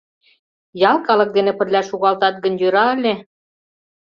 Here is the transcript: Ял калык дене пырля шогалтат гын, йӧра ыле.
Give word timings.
Ял 0.89 0.97
калык 1.07 1.29
дене 1.37 1.51
пырля 1.57 1.81
шогалтат 1.89 2.35
гын, 2.43 2.53
йӧра 2.61 2.85
ыле. 2.95 3.13